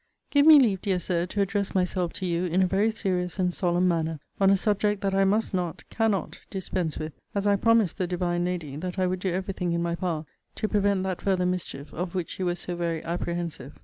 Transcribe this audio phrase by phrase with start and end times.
[0.31, 3.53] Give me leave, dear Sir, to address myself to you in a very serious and
[3.53, 7.99] solemn manner, on a subject that I must not, cannot, dispense with; as I promised
[7.99, 10.25] the divine lady that I would do every thing in my power
[10.55, 13.79] to prevent that further mischief of which she was so very apprehensive.